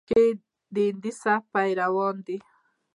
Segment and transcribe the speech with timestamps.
[0.09, 0.23] کې
[0.73, 2.37] د هندي سبک پېروان دي،